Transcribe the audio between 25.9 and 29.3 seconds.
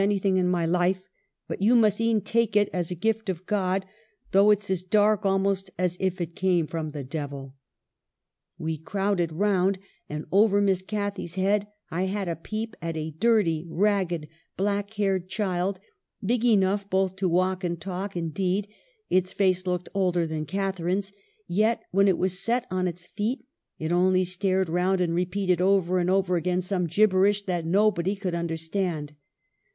and over again some gibberish that nobody could understand.